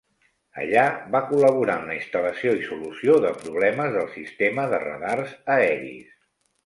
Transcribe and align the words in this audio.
Allà, 0.61 0.83
va 1.15 1.19
col·laborar 1.31 1.75
en 1.81 1.85
la 1.91 1.93
instal·lació 1.97 2.53
i 2.61 2.65
solució 2.69 3.17
de 3.27 3.35
problemes 3.43 3.93
del 3.99 4.09
sistema 4.15 4.67
de 4.73 4.81
radars 4.87 5.37
aeris. 5.59 6.09